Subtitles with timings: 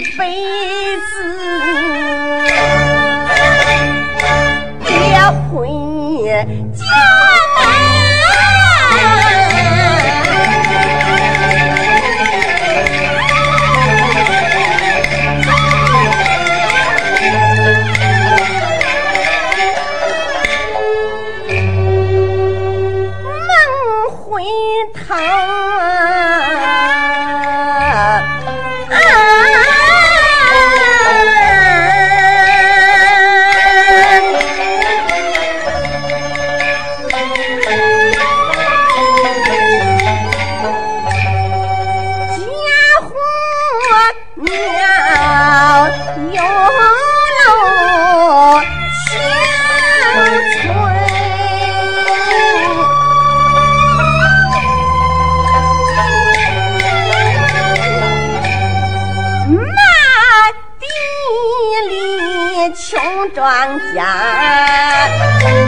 [0.00, 0.32] 一辈
[0.96, 1.12] 子
[4.86, 5.20] 结
[5.50, 5.68] 婚。
[63.28, 65.59] 庄稼，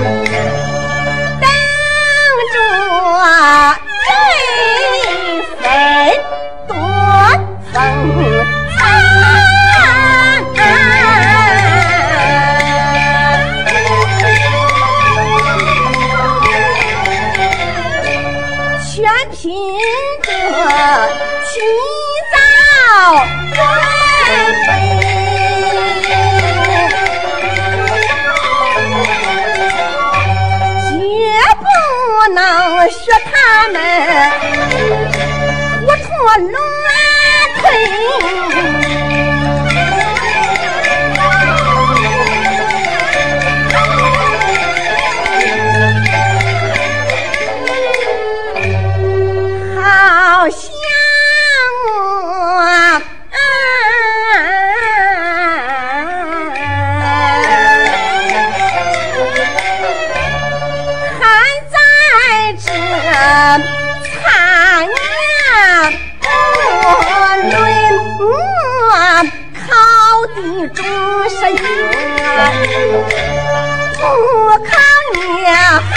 [74.53, 74.71] 不靠
[75.15, 75.89] 你还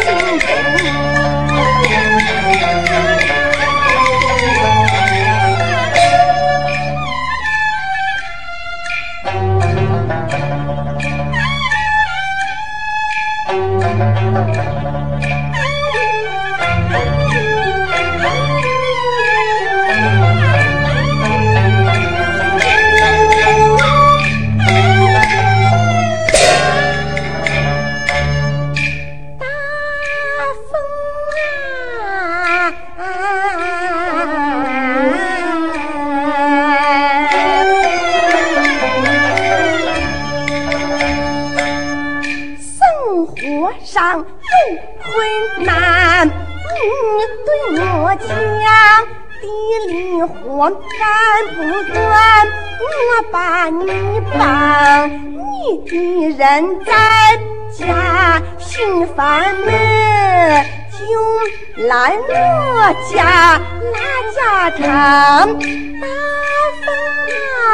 [0.00, 0.48] 心疼。
[15.52, 15.63] 大
[47.72, 48.26] 我家，
[49.40, 49.44] 地
[49.92, 50.76] 里活干
[51.54, 51.58] 不
[51.92, 52.02] 干？
[52.84, 52.88] 我
[53.32, 53.82] 把你
[54.38, 55.38] 帮，你
[55.86, 55.92] 的
[56.36, 56.44] 人
[56.84, 56.92] 在
[57.72, 57.82] 家，
[58.58, 59.66] 心烦闷
[60.92, 60.96] 就
[61.88, 61.92] 来
[62.28, 62.32] 我
[63.12, 63.60] 家
[63.92, 63.96] 拉
[64.34, 64.36] 家
[64.70, 64.78] 常。
[64.80, 66.04] 大
[66.84, 66.86] 风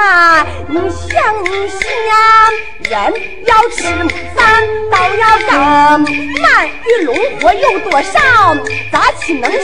[0.03, 1.11] 啊，你想
[1.45, 1.81] 一想，
[2.89, 2.93] 人
[3.47, 3.79] 要吃
[4.35, 4.39] 饭，
[5.49, 6.05] 倒要干，
[6.43, 8.19] 男女农活有多少？
[8.93, 9.59] 咋岂能笑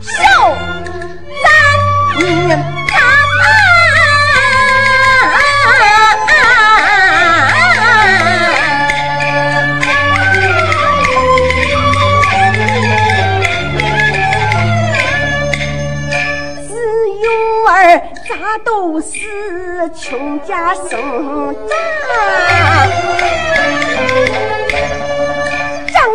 [0.00, 0.56] 笑
[1.42, 1.46] 咱
[2.18, 2.22] 你
[2.88, 2.92] 他
[16.68, 16.70] 自
[17.20, 17.26] 幼
[17.66, 17.70] 儿
[18.28, 18.32] 咋
[18.64, 19.10] 都是
[19.94, 20.90] 穷家生
[21.68, 21.72] 长？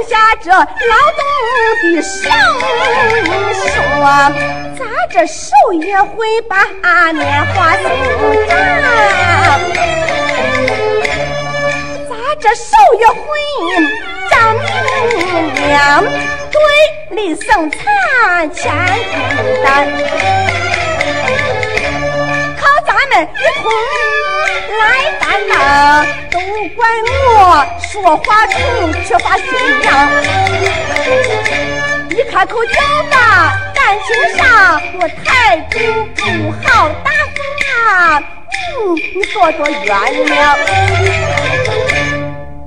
[0.10, 1.22] 劳动
[1.96, 2.22] 的生
[3.54, 3.76] 说，
[4.78, 4.82] 咱
[5.12, 6.54] 这手也会把
[7.14, 7.84] 棉花送
[8.48, 8.50] 长，
[12.08, 13.16] 咱这手也会
[14.30, 14.66] 长明
[15.68, 15.78] 亮，
[16.52, 16.56] 对
[17.16, 17.78] 里生产
[18.54, 18.64] 钱
[19.64, 19.68] 单，
[22.58, 23.26] 靠咱们一
[23.62, 23.66] 同
[24.68, 24.82] 来
[25.20, 25.56] 担当，
[26.32, 26.40] 都
[26.76, 26.80] 怪
[27.12, 28.58] 我说话冲，
[29.06, 29.46] 缺乏信
[29.84, 29.88] 仰，
[32.10, 32.72] 一开口就
[33.10, 33.16] 把
[33.74, 35.76] 感情上我态度
[36.16, 36.22] 不
[36.68, 38.22] 好打发，嗯，
[39.16, 40.38] 你多多原谅。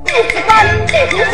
[0.05, 0.49] 你自个
[0.87, 0.91] 听
[1.31, 1.33] 说